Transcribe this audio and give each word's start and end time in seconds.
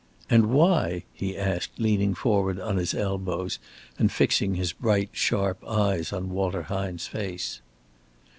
"And 0.31 0.47
why?" 0.47 1.03
he 1.13 1.37
asked, 1.37 1.73
leaning 1.77 2.15
forward 2.15 2.59
on 2.59 2.77
his 2.77 2.95
elbows 2.95 3.59
and 3.99 4.11
fixing 4.11 4.55
his 4.55 4.73
bright, 4.73 5.09
sharp 5.11 5.63
eyes 5.63 6.11
on 6.11 6.31
Walter 6.31 6.63
Hine's 6.63 7.05
face. 7.05 7.61